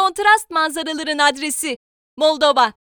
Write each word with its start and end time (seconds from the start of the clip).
kontrast 0.00 0.50
manzaraların 0.50 1.18
adresi 1.18 1.76
Moldova. 2.16 2.72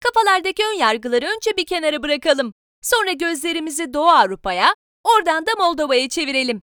Kafalardaki 0.00 0.64
ön 0.64 0.78
yargıları 0.78 1.26
önce 1.26 1.56
bir 1.56 1.66
kenara 1.66 2.02
bırakalım. 2.02 2.52
Sonra 2.82 3.12
gözlerimizi 3.12 3.94
Doğu 3.94 4.08
Avrupa'ya, 4.08 4.74
oradan 5.04 5.46
da 5.46 5.50
Moldova'ya 5.58 6.08
çevirelim. 6.08 6.62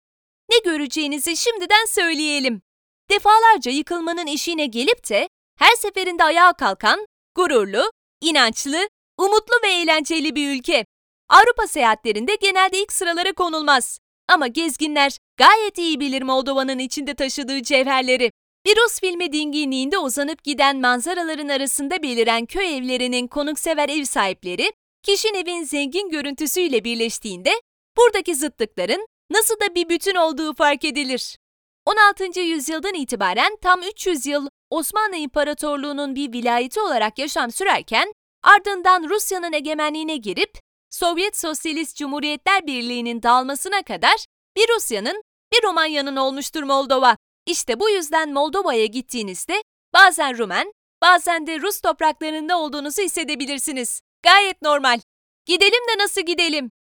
Ne 0.50 0.58
göreceğinizi 0.58 1.38
şimdiden 1.38 1.86
söyleyelim. 1.86 2.62
Defalarca 3.10 3.72
yıkılmanın 3.72 4.28
eşiğine 4.28 4.66
gelip 4.66 5.10
de 5.10 5.30
her 5.60 5.76
seferinde 5.76 6.24
ayağa 6.24 6.54
kalkan, 6.54 7.06
gururlu, 7.36 7.92
inançlı, 8.22 8.90
umutlu 9.18 9.56
ve 9.64 9.72
eğlenceli 9.72 10.36
bir 10.36 10.58
ülke. 10.58 10.86
Avrupa 11.30 11.68
seyahatlerinde 11.68 12.36
genelde 12.36 12.82
ilk 12.82 12.94
sıralara 12.94 13.34
konulmaz. 13.34 14.00
Ama 14.30 14.48
gezginler 14.48 15.18
gayet 15.38 15.78
iyi 15.78 16.00
bilir 16.00 16.22
Moldova'nın 16.22 16.80
içinde 16.80 17.16
taşıdığı 17.16 17.64
cevherleri. 17.64 18.32
Bir 18.66 18.76
Rus 18.78 19.00
filmi 19.00 19.32
dinginliğinde 19.32 19.98
uzanıp 19.98 20.44
giden 20.44 20.82
manzaraların 20.82 21.48
arasında 21.48 22.04
beliren 22.04 22.46
köy 22.46 22.78
evlerinin 22.78 23.28
konuksever 23.28 23.90
ev 23.90 24.04
sahipleri, 24.04 24.72
Kişinev'in 25.04 25.64
zengin 25.64 26.10
görüntüsüyle 26.10 26.84
birleştiğinde 26.84 27.52
buradaki 27.98 28.36
zıtlıkların 28.36 29.08
nasıl 29.32 29.60
da 29.60 29.76
bir 29.76 29.90
bütün 29.90 30.16
olduğu 30.16 30.54
fark 30.54 30.86
edilir. 30.86 31.38
16. 31.86 32.40
yüzyıldan 32.40 32.94
itibaren 32.94 33.58
tam 33.62 33.82
300 33.82 34.26
yıl 34.26 34.48
Osmanlı 34.70 35.16
İmparatorluğu'nun 35.16 36.16
bir 36.16 36.34
vilayeti 36.34 36.82
olarak 36.82 37.20
yaşam 37.20 37.52
sürerken, 37.52 38.14
ardından 38.44 39.10
Rusya'nın 39.10 39.54
egemenliğine 39.54 40.18
girip 40.18 40.60
Sovyet 40.90 41.38
Sosyalist 41.38 41.98
Cumhuriyetler 41.98 42.68
Birliği'nin 42.68 43.24
dağılmasına 43.24 43.84
kadar 43.84 44.26
bir 44.56 44.68
Rusya'nın, 44.76 45.24
bir 45.54 45.64
Romanya'nın 45.68 46.16
olmuştur 46.16 46.64
Moldova. 46.64 47.18
İşte 47.46 47.80
bu 47.80 47.90
yüzden 47.90 48.34
Moldova'ya 48.34 48.86
gittiğinizde 48.86 49.64
bazen 49.94 50.38
Rumen, 50.38 50.74
bazen 51.02 51.48
de 51.48 51.60
Rus 51.60 51.82
topraklarında 51.82 52.60
olduğunuzu 52.60 53.02
hissedebilirsiniz. 53.02 54.02
Gayet 54.24 54.62
normal. 54.62 55.00
Gidelim 55.46 55.88
de 55.90 56.04
nasıl 56.04 56.22
gidelim? 56.22 56.72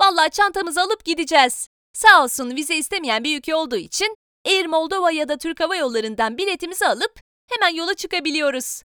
Vallahi 0.00 0.30
çantamızı 0.30 0.82
alıp 0.82 1.04
gideceğiz. 1.04 1.68
Sağ 1.92 2.24
olsun 2.24 2.56
vize 2.56 2.76
istemeyen 2.76 3.24
bir 3.24 3.38
ülke 3.38 3.54
olduğu 3.54 3.76
için 3.76 4.16
Air 4.46 4.66
Moldova 4.66 5.10
ya 5.10 5.28
da 5.28 5.38
Türk 5.38 5.60
Hava 5.60 5.76
Yolları'ndan 5.76 6.38
biletimizi 6.38 6.86
alıp 6.86 7.20
hemen 7.50 7.74
yola 7.74 7.94
çıkabiliyoruz. 7.94 8.82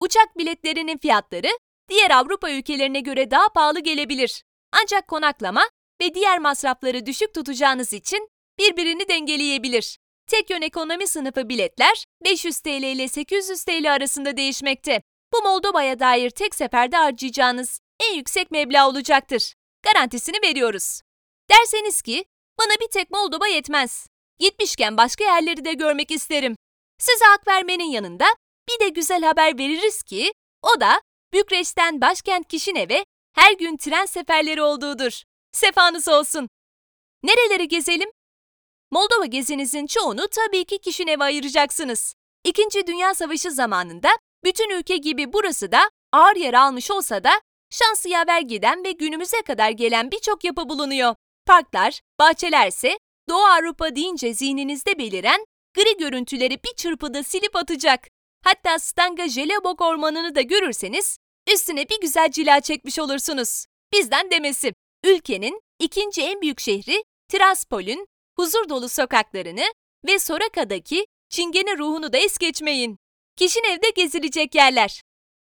Uçak 0.00 0.38
biletlerinin 0.38 0.98
fiyatları 0.98 1.48
diğer 1.88 2.10
Avrupa 2.10 2.50
ülkelerine 2.50 3.00
göre 3.00 3.30
daha 3.30 3.48
pahalı 3.48 3.80
gelebilir. 3.80 4.42
Ancak 4.82 5.08
konaklama 5.08 5.62
ve 6.00 6.14
diğer 6.14 6.38
masrafları 6.38 7.06
düşük 7.06 7.34
tutacağınız 7.34 7.92
için 7.92 8.28
birbirini 8.58 9.08
dengeleyebilir. 9.08 9.98
Tek 10.28 10.50
yön 10.50 10.62
ekonomi 10.62 11.06
sınıfı 11.06 11.48
biletler 11.48 12.04
500 12.24 12.60
TL 12.60 12.82
ile 12.82 13.08
800 13.08 13.64
TL 13.64 13.92
arasında 13.92 14.36
değişmekte. 14.36 15.02
Bu 15.32 15.42
Moldova'ya 15.42 16.00
dair 16.00 16.30
tek 16.30 16.54
seferde 16.54 16.96
harcayacağınız 16.96 17.80
en 18.00 18.14
yüksek 18.14 18.50
meblağ 18.50 18.88
olacaktır. 18.88 19.54
Garantisini 19.82 20.36
veriyoruz. 20.42 21.00
Derseniz 21.50 22.02
ki 22.02 22.24
bana 22.58 22.80
bir 22.80 22.88
tek 22.92 23.10
Moldova 23.10 23.46
yetmez. 23.46 24.06
Gitmişken 24.38 24.96
başka 24.96 25.24
yerleri 25.24 25.64
de 25.64 25.72
görmek 25.72 26.10
isterim. 26.10 26.56
Size 26.98 27.24
hak 27.24 27.48
vermenin 27.48 27.90
yanında 27.90 28.26
bir 28.68 28.84
de 28.84 28.88
güzel 28.88 29.22
haber 29.22 29.58
veririz 29.58 30.02
ki 30.02 30.32
o 30.62 30.80
da 30.80 31.00
Bükreş'ten 31.32 32.00
başkent 32.00 32.48
Kişinev'e 32.48 33.04
her 33.34 33.52
gün 33.52 33.76
tren 33.76 34.06
seferleri 34.06 34.62
olduğudur. 34.62 35.22
Sefanız 35.52 36.08
olsun. 36.08 36.48
Nereleri 37.22 37.68
gezelim? 37.68 38.10
Moldova 38.90 39.26
gezinizin 39.26 39.86
çoğunu 39.86 40.28
tabii 40.28 40.64
ki 40.64 40.78
Kişinev'e 40.78 41.24
ayıracaksınız. 41.24 42.14
İkinci 42.44 42.86
Dünya 42.86 43.14
Savaşı 43.14 43.50
zamanında 43.50 44.08
bütün 44.44 44.70
ülke 44.70 44.96
gibi 44.96 45.32
burası 45.32 45.72
da 45.72 45.90
ağır 46.12 46.36
yer 46.36 46.54
almış 46.54 46.90
olsa 46.90 47.24
da 47.24 47.30
şansı 47.70 48.08
yaver 48.08 48.40
giden 48.40 48.84
ve 48.84 48.92
günümüze 48.92 49.42
kadar 49.42 49.70
gelen 49.70 50.10
birçok 50.10 50.44
yapı 50.44 50.68
bulunuyor. 50.68 51.14
Parklar, 51.46 52.00
bahçelerse 52.18 52.98
Doğu 53.28 53.44
Avrupa 53.44 53.96
deyince 53.96 54.34
zihninizde 54.34 54.98
beliren 54.98 55.44
gri 55.74 55.96
görüntüleri 55.98 56.58
bir 56.64 56.74
çırpıda 56.76 57.22
silip 57.22 57.56
atacak. 57.56 58.08
Hatta 58.44 58.78
Stanga 58.78 59.28
Jelebok 59.28 59.80
ormanını 59.80 60.34
da 60.34 60.40
görürseniz 60.40 61.18
üstüne 61.52 61.88
bir 61.88 62.00
güzel 62.00 62.30
cila 62.30 62.60
çekmiş 62.60 62.98
olursunuz. 62.98 63.66
Bizden 63.92 64.30
demesi. 64.30 64.74
Ülkenin 65.04 65.60
ikinci 65.78 66.22
en 66.22 66.40
büyük 66.40 66.60
şehri 66.60 67.04
Tiraspol'ün 67.28 68.06
huzur 68.38 68.68
dolu 68.68 68.88
sokaklarını 68.88 69.64
ve 70.06 70.18
Soraka'daki 70.18 71.06
çingene 71.28 71.78
ruhunu 71.78 72.12
da 72.12 72.18
es 72.18 72.38
geçmeyin. 72.38 72.98
Kişinev'de 73.36 73.90
gezilecek 73.90 74.54
yerler. 74.54 75.02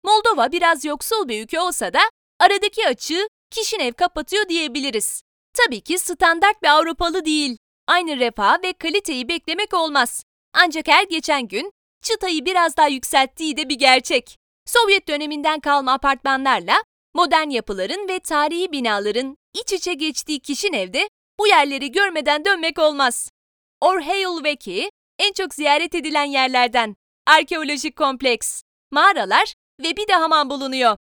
Moldova 0.05 0.53
biraz 0.53 0.85
yoksul 0.85 1.29
bir 1.29 1.43
ülke 1.43 1.61
olsa 1.61 1.93
da 1.93 2.01
aradaki 2.39 2.87
açığı 2.87 3.29
Kişinev 3.51 3.93
kapatıyor 3.93 4.49
diyebiliriz. 4.49 5.23
Tabii 5.55 5.81
ki 5.81 5.99
standart 5.99 6.63
bir 6.63 6.69
Avrupalı 6.69 7.25
değil. 7.25 7.57
Aynı 7.87 8.19
refah 8.19 8.63
ve 8.63 8.73
kaliteyi 8.73 9.29
beklemek 9.29 9.75
olmaz. 9.75 10.25
Ancak 10.55 10.89
her 10.89 11.05
geçen 11.05 11.49
gün 11.49 11.73
çıtayı 12.03 12.45
biraz 12.45 12.77
daha 12.77 12.89
yükselttiği 12.89 13.57
de 13.57 13.69
bir 13.69 13.75
gerçek. 13.75 14.39
Sovyet 14.67 15.09
döneminden 15.09 15.61
kalma 15.61 15.93
apartmanlarla 15.93 16.83
modern 17.15 17.51
yapıların 17.51 18.09
ve 18.09 18.21
tarihi 18.21 18.73
binaların 18.73 19.37
iç 19.55 19.73
içe 19.73 19.95
geçtiği 19.95 20.41
Kişinev'de 20.41 21.09
bu 21.41 21.47
yerleri 21.47 21.93
görmeden 21.93 22.45
dönmek 22.45 22.79
olmaz. 22.79 23.31
Orheyulveki 23.81 24.91
en 25.19 25.33
çok 25.33 25.55
ziyaret 25.55 25.95
edilen 25.95 26.25
yerlerden. 26.25 26.97
Arkeolojik 27.27 27.97
kompleks, 27.97 28.63
mağaralar 28.91 29.55
ve 29.81 29.97
bir 29.97 30.09
de 30.09 30.13
hamam 30.13 30.51
bulunuyor. 30.51 30.97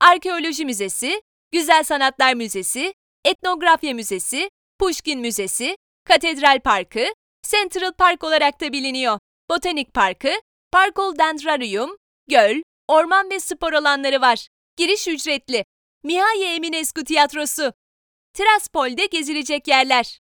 Arkeoloji 0.00 0.64
Müzesi, 0.64 1.22
Güzel 1.52 1.82
Sanatlar 1.82 2.34
Müzesi, 2.34 2.94
Etnografya 3.24 3.94
Müzesi, 3.94 4.50
Pushkin 4.78 5.20
Müzesi, 5.20 5.76
Katedral 6.04 6.60
Parkı, 6.60 7.04
Central 7.42 7.92
Park 7.92 8.24
olarak 8.24 8.60
da 8.60 8.72
biliniyor. 8.72 9.18
Botanik 9.50 9.94
Parkı, 9.94 10.32
Parkol 10.72 11.18
Dendrarium, 11.18 11.96
göl, 12.28 12.62
orman 12.88 13.30
ve 13.30 13.40
spor 13.40 13.72
alanları 13.72 14.20
var. 14.20 14.48
Giriş 14.76 15.08
ücretli. 15.08 15.64
Mihaye 16.04 16.54
Eminescu 16.54 17.04
Tiyatrosu. 17.04 17.72
Tiraspol'de 18.34 19.06
gezilecek 19.06 19.68
yerler. 19.68 20.20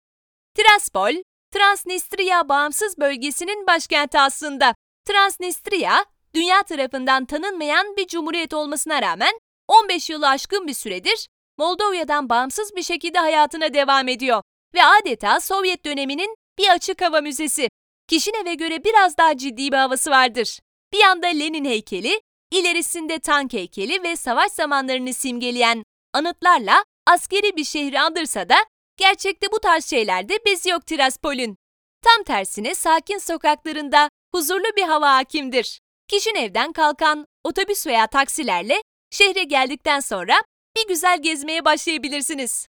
Tiraspol, 0.55 1.23
Transnistria 1.51 2.49
bağımsız 2.49 2.97
bölgesinin 2.97 3.67
başkenti 3.67 4.19
aslında. 4.19 4.75
Transnistria, 5.05 6.05
dünya 6.35 6.63
tarafından 6.63 7.25
tanınmayan 7.25 7.97
bir 7.97 8.07
cumhuriyet 8.07 8.53
olmasına 8.53 9.01
rağmen 9.01 9.39
15 9.67 10.09
yılı 10.09 10.29
aşkın 10.29 10.67
bir 10.67 10.73
süredir 10.73 11.27
Moldova'dan 11.57 12.29
bağımsız 12.29 12.75
bir 12.75 12.83
şekilde 12.83 13.19
hayatına 13.19 13.73
devam 13.73 14.07
ediyor 14.07 14.41
ve 14.75 14.85
adeta 14.85 15.39
Sovyet 15.39 15.85
döneminin 15.85 16.35
bir 16.57 16.69
açık 16.69 17.01
hava 17.01 17.21
müzesi. 17.21 17.69
Kişinev'e 18.07 18.53
göre 18.53 18.83
biraz 18.83 19.17
daha 19.17 19.37
ciddi 19.37 19.71
bir 19.71 19.77
havası 19.77 20.11
vardır. 20.11 20.59
Bir 20.93 20.99
yanda 20.99 21.27
Lenin 21.27 21.65
heykeli, 21.65 22.21
ilerisinde 22.51 23.19
tank 23.19 23.53
heykeli 23.53 24.03
ve 24.03 24.15
savaş 24.15 24.51
zamanlarını 24.51 25.13
simgeleyen 25.13 25.83
anıtlarla 26.13 26.83
askeri 27.05 27.55
bir 27.55 27.63
şehri 27.63 27.99
andırsa 27.99 28.49
da 28.49 28.55
gerçekte 28.97 29.51
bu 29.51 29.59
tarz 29.59 29.85
şeylerde 29.85 30.39
biz 30.45 30.65
yok 30.65 30.87
Tiraspol'ün. 30.87 31.57
Tam 32.01 32.23
tersine 32.23 32.75
sakin 32.75 33.17
sokaklarında 33.17 34.09
huzurlu 34.35 34.75
bir 34.77 34.83
hava 34.83 35.13
hakimdir. 35.15 35.79
Kişinev'den 36.07 36.71
kalkan 36.71 37.25
otobüs 37.43 37.87
veya 37.87 38.07
taksilerle 38.07 38.81
şehre 39.11 39.43
geldikten 39.43 39.99
sonra 39.99 40.33
bir 40.77 40.87
güzel 40.87 41.21
gezmeye 41.21 41.65
başlayabilirsiniz. 41.65 42.67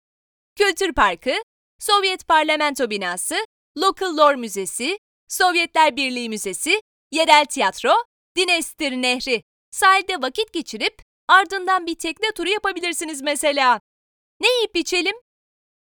Kültür 0.56 0.94
Parkı, 0.94 1.34
Sovyet 1.80 2.28
Parlamento 2.28 2.90
Binası, 2.90 3.36
Local 3.78 4.18
Lore 4.18 4.36
Müzesi, 4.36 5.00
Sovyetler 5.28 5.96
Birliği 5.96 6.30
Müzesi, 6.30 6.82
Yerel 7.12 7.46
Tiyatro, 7.46 7.94
Dinestir 8.38 8.92
Nehri. 8.92 9.44
Sahilde 9.72 10.22
vakit 10.22 10.54
geçirip 10.54 11.02
ardından 11.28 11.86
bir 11.86 11.96
tekne 11.96 12.32
turu 12.32 12.50
yapabilirsiniz 12.50 13.22
mesela. 13.22 13.80
Ne 14.40 14.48
yiyip 14.48 14.76
içelim? 14.76 15.16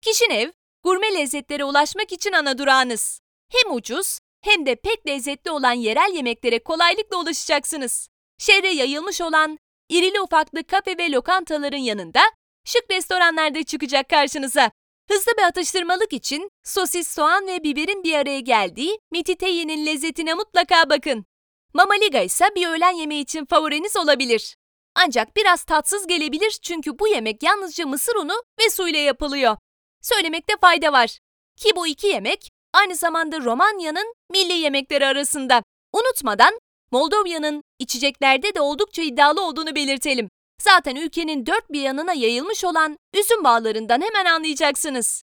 Kişinev, 0.02 0.52
gurme 0.84 1.14
lezzetlere 1.14 1.64
ulaşmak 1.64 2.12
için 2.12 2.32
ana 2.32 2.58
durağınız. 2.58 3.20
Hem 3.52 3.76
ucuz 3.76 4.20
hem 4.42 4.66
de 4.66 4.76
pek 4.76 5.08
lezzetli 5.08 5.52
olan 5.52 5.74
yerel 5.74 6.12
yemeklere 6.16 6.60
kolaylıkla 6.60 7.18
ulaşacaksınız. 7.18 8.10
Şehre 8.38 8.70
yayılmış 8.70 9.22
olan 9.22 9.60
irili 9.90 10.22
ufaklı 10.22 10.64
kafe 10.64 10.98
ve 10.98 11.12
lokantaların 11.12 11.78
yanında 11.78 12.22
şık 12.66 12.92
restoranlarda 12.92 13.64
çıkacak 13.64 14.10
karşınıza. 14.10 14.72
Hızlı 15.12 15.32
bir 15.38 15.44
atıştırmalık 15.44 16.14
için 16.14 16.50
sosis, 16.64 17.08
soğan 17.08 17.48
ve 17.48 17.64
biberin 17.64 18.04
bir 18.04 18.14
araya 18.14 18.40
geldiği 18.40 19.00
mititeyenin 19.12 19.86
lezzetine 19.86 20.34
mutlaka 20.34 20.90
bakın. 20.90 21.26
Mamaliga 21.74 22.20
ise 22.20 22.46
bir 22.56 22.68
öğlen 22.68 22.92
yemeği 22.92 23.24
için 23.24 23.46
favoriniz 23.46 23.98
olabilir. 23.98 24.56
Ancak 24.96 25.36
biraz 25.36 25.64
tatsız 25.64 26.08
gelebilir 26.08 26.60
çünkü 26.62 27.00
bu 27.00 27.08
yemek 27.08 27.44
yalnızca 27.44 27.86
mısır 27.86 28.16
unu 28.16 28.44
ve 28.60 28.70
suyla 28.70 29.00
yapılıyor. 29.00 29.58
Söylemekte 30.02 30.54
fayda 30.62 30.94
var. 30.94 31.20
Ki 31.58 31.70
bu 31.76 31.88
iki 31.88 32.08
yemek 32.08 32.50
aynı 32.74 32.96
zamanda 32.96 33.42
Romanya'nın 33.42 34.14
milli 34.32 34.54
yemekleri 34.54 35.06
arasında. 35.06 35.64
Unutmadan 35.94 36.60
Moldova'nın 36.92 37.64
içeceklerde 37.80 38.56
de 38.56 38.62
oldukça 38.62 39.02
iddialı 39.02 39.46
olduğunu 39.46 39.76
belirtelim. 39.76 40.30
Zaten 40.62 40.96
ülkenin 40.96 41.46
dört 41.46 41.70
bir 41.70 41.82
yanına 41.82 42.14
yayılmış 42.14 42.64
olan 42.64 42.98
üzüm 43.14 43.44
bağlarından 43.44 44.02
hemen 44.02 44.26
anlayacaksınız. 44.26 45.24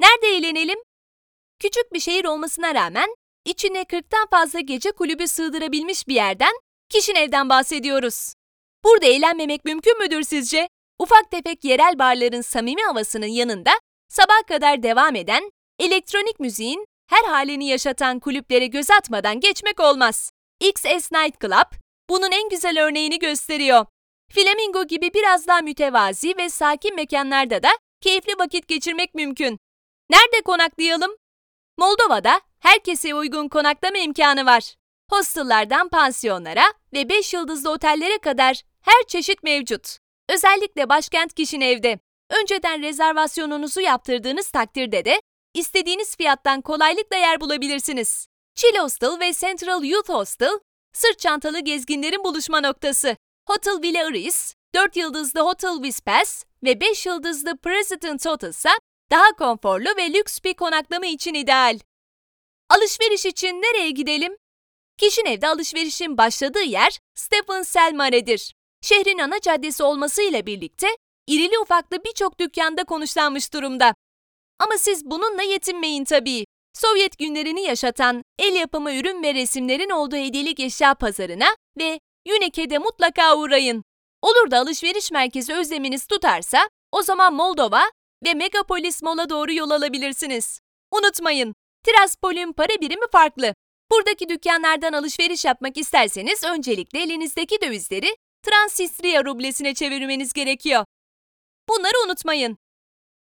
Nerede 0.00 0.26
eğlenelim? 0.36 0.78
Küçük 1.58 1.92
bir 1.92 2.00
şehir 2.00 2.24
olmasına 2.24 2.74
rağmen 2.74 3.14
içine 3.44 3.82
40'tan 3.82 4.30
fazla 4.30 4.60
gece 4.60 4.92
kulübü 4.92 5.28
sığdırabilmiş 5.28 6.08
bir 6.08 6.14
yerden, 6.14 6.52
Kişinev'den 6.88 7.48
bahsediyoruz. 7.48 8.34
Burada 8.86 9.06
eğlenmemek 9.06 9.64
mümkün 9.64 9.98
müdür 9.98 10.22
sizce? 10.22 10.68
Ufak 10.98 11.30
tefek 11.30 11.64
yerel 11.64 11.98
barların 11.98 12.40
samimi 12.40 12.82
havasının 12.82 13.26
yanında 13.26 13.70
sabah 14.08 14.46
kadar 14.48 14.82
devam 14.82 15.16
eden, 15.16 15.50
elektronik 15.78 16.40
müziğin 16.40 16.86
her 17.10 17.24
halini 17.24 17.68
yaşatan 17.68 18.20
kulüplere 18.20 18.66
göz 18.66 18.90
atmadan 18.90 19.40
geçmek 19.40 19.80
olmaz. 19.80 20.30
XS 20.60 21.12
Night 21.12 21.40
Club 21.40 21.78
bunun 22.10 22.32
en 22.32 22.48
güzel 22.48 22.84
örneğini 22.84 23.18
gösteriyor. 23.18 23.86
Flamingo 24.32 24.86
gibi 24.86 25.14
biraz 25.14 25.46
daha 25.46 25.60
mütevazi 25.60 26.36
ve 26.36 26.48
sakin 26.48 26.96
mekanlarda 26.96 27.62
da 27.62 27.68
keyifli 28.00 28.32
vakit 28.38 28.68
geçirmek 28.68 29.14
mümkün. 29.14 29.58
Nerede 30.10 30.42
konaklayalım? 30.44 31.10
Moldova'da 31.78 32.40
herkese 32.60 33.14
uygun 33.14 33.48
konaklama 33.48 33.98
imkanı 33.98 34.46
var. 34.46 34.74
Hostellardan 35.10 35.88
pansiyonlara 35.88 36.64
ve 36.92 37.08
5 37.08 37.34
yıldızlı 37.34 37.70
otellere 37.70 38.18
kadar 38.18 38.62
her 38.86 39.06
çeşit 39.06 39.42
mevcut. 39.42 39.98
Özellikle 40.28 40.88
başkent 40.88 41.34
Kişinev'de. 41.34 41.98
Önceden 42.30 42.82
rezervasyonunuzu 42.82 43.80
yaptırdığınız 43.80 44.50
takdirde 44.50 45.04
de 45.04 45.20
istediğiniz 45.54 46.16
fiyattan 46.16 46.60
kolaylıkla 46.60 47.16
yer 47.16 47.40
bulabilirsiniz. 47.40 48.26
Chill 48.54 48.78
Hostel 48.78 49.20
ve 49.20 49.32
Central 49.32 49.84
Youth 49.84 50.08
Hostel, 50.08 50.58
sırt 50.92 51.18
çantalı 51.18 51.60
gezginlerin 51.60 52.24
buluşma 52.24 52.60
noktası. 52.60 53.16
Hotel 53.48 53.82
Villa 53.82 54.10
Iris, 54.10 54.54
4 54.74 54.96
yıldızlı 54.96 55.40
Hotel 55.40 55.82
Vispas 55.82 56.44
ve 56.62 56.80
5 56.80 57.06
yıldızlı 57.06 57.56
President 57.56 58.26
Hotel 58.26 58.48
ise 58.48 58.70
daha 59.10 59.32
konforlu 59.38 59.88
ve 59.96 60.12
lüks 60.12 60.38
bir 60.44 60.54
konaklama 60.54 61.06
için 61.06 61.34
ideal. 61.34 61.78
Alışveriş 62.70 63.26
için 63.26 63.62
nereye 63.62 63.90
gidelim? 63.90 64.36
Kişinev'de 64.98 65.48
alışverişin 65.48 66.18
başladığı 66.18 66.62
yer 66.62 66.98
Stephen 67.14 67.62
Selmare'dir. 67.62 68.55
Şehrin 68.88 69.18
ana 69.18 69.40
caddesi 69.40 69.82
olmasıyla 69.82 70.46
birlikte 70.46 70.86
irili 71.26 71.58
ufaklı 71.58 72.04
birçok 72.04 72.40
dükkanda 72.40 72.84
konuşlanmış 72.84 73.52
durumda. 73.52 73.94
Ama 74.58 74.78
siz 74.78 75.04
bununla 75.04 75.42
yetinmeyin 75.42 76.04
tabii. 76.04 76.44
Sovyet 76.74 77.18
günlerini 77.18 77.62
yaşatan 77.62 78.22
el 78.38 78.54
yapımı 78.54 78.92
ürün 78.92 79.22
ve 79.22 79.34
resimlerin 79.34 79.90
olduğu 79.90 80.16
hediyelik 80.16 80.60
eşya 80.60 80.94
pazarına 80.94 81.46
ve 81.78 82.00
Yuneke'de 82.28 82.78
mutlaka 82.78 83.36
uğrayın. 83.36 83.82
Olur 84.22 84.50
da 84.50 84.58
alışveriş 84.58 85.10
merkezi 85.10 85.54
özleminiz 85.54 86.06
tutarsa 86.06 86.68
o 86.92 87.02
zaman 87.02 87.34
Moldova 87.34 87.82
ve 88.24 88.34
Megapolis 88.34 89.02
Mall'a 89.02 89.30
doğru 89.30 89.52
yol 89.52 89.70
alabilirsiniz. 89.70 90.60
Unutmayın, 90.90 91.54
Tiraspol'ün 91.84 92.52
para 92.52 92.80
birimi 92.80 93.06
farklı. 93.12 93.54
Buradaki 93.90 94.28
dükkanlardan 94.28 94.92
alışveriş 94.92 95.44
yapmak 95.44 95.76
isterseniz 95.76 96.44
öncelikle 96.44 97.02
elinizdeki 97.02 97.60
dövizleri 97.60 98.16
Transnistria 98.46 99.24
rublesine 99.24 99.74
çevirmeniz 99.74 100.32
gerekiyor. 100.32 100.84
Bunları 101.68 102.04
unutmayın. 102.06 102.58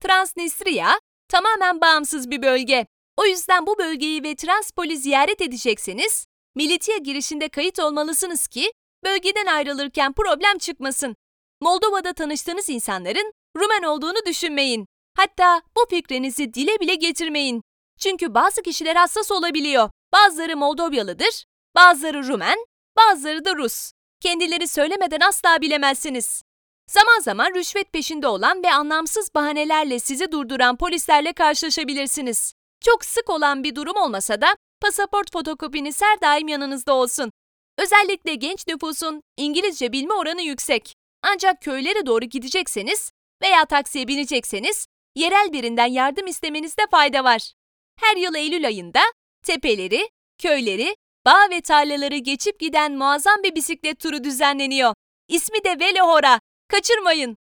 Transnistria 0.03 1.01
tamamen 1.29 1.81
bağımsız 1.81 2.31
bir 2.31 2.43
bölge. 2.43 2.87
O 3.17 3.27
yüzden 3.27 3.67
bu 3.67 3.79
bölgeyi 3.79 4.23
ve 4.23 4.37
Transpol'i 4.37 4.97
ziyaret 4.99 5.41
edecekseniz 5.41 6.27
Militia 6.55 6.97
girişinde 6.97 7.49
kayıt 7.49 7.79
olmalısınız 7.79 8.47
ki 8.47 8.73
bölgeden 9.05 9.47
ayrılırken 9.47 10.13
problem 10.13 10.59
çıkmasın. 10.59 11.17
Moldova'da 11.61 12.13
tanıştığınız 12.13 12.69
insanların 12.71 13.33
Rumen 13.57 13.83
olduğunu 13.83 14.27
düşünmeyin. 14.27 14.87
Hatta 15.17 15.63
bu 15.77 15.87
fikrinizi 15.91 16.55
dile 16.55 16.81
bile 16.81 16.95
getirmeyin. 16.95 17.63
Çünkü 17.99 18.35
bazı 18.35 18.63
kişiler 18.63 18.97
hassas 18.97 19.31
olabiliyor. 19.31 19.91
Bazıları 20.13 20.57
Moldovyalıdır, 20.57 21.45
bazıları 21.77 22.29
Rumen, 22.29 22.59
bazıları 22.97 23.45
da 23.45 23.55
Rus. 23.55 23.96
Kendileri 24.27 24.69
söylemeden 24.69 25.21
asla 25.21 25.61
bilemezsiniz. 25.61 26.43
Zaman 26.91 27.21
zaman 27.21 27.55
rüşvet 27.55 27.93
peşinde 27.93 28.29
olan 28.29 28.63
ve 28.63 28.73
anlamsız 28.73 29.35
bahanelerle 29.35 29.99
sizi 29.99 30.33
durduran 30.33 30.77
polislerle 30.77 31.33
karşılaşabilirsiniz. 31.33 32.55
Çok 32.81 33.05
sık 33.05 33.31
olan 33.31 33.65
bir 33.65 33.75
durum 33.75 33.97
olmasa 33.97 34.41
da 34.41 34.57
pasaport 34.81 35.33
fotokopiniz 35.33 36.03
her 36.03 36.21
daim 36.21 36.49
yanınızda 36.49 36.95
olsun. 36.95 37.31
Özellikle 37.79 38.35
genç 38.35 38.67
nüfusun 38.67 39.23
İngilizce 39.37 39.93
bilme 39.93 40.15
oranı 40.15 40.43
yüksek. 40.43 40.95
Ancak 41.23 41.63
köylere 41.63 42.07
doğru 42.07 42.25
gidecekseniz 42.25 43.11
veya 43.43 43.65
taksiye 43.65 44.09
binecekseniz 44.09 44.87
yerel 45.17 45.53
birinden 45.53 45.87
yardım 45.87 46.27
istemenizde 46.27 46.83
fayda 46.91 47.25
var. 47.25 47.53
Her 48.01 48.17
yıl 48.17 48.35
Eylül 48.35 48.67
ayında 48.67 49.01
tepeleri, 49.45 50.09
köyleri, 50.39 50.97
bağ 51.27 51.51
ve 51.51 51.61
tarlaları 51.61 52.17
geçip 52.17 52.61
giden 52.61 52.97
muazzam 52.97 53.43
bir 53.43 53.55
bisiklet 53.55 54.01
turu 54.01 54.25
düzenleniyor. 54.25 54.95
İsmi 55.29 55.65
de 55.65 55.81
Velohora. 55.81 56.41
Kaçırmayın. 56.69 57.37